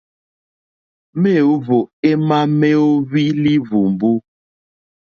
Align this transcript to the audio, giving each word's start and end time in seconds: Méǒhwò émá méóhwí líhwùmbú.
Méǒhwò 1.21 1.79
émá 2.09 2.39
méóhwí 2.59 3.23
líhwùmbú. 3.43 4.11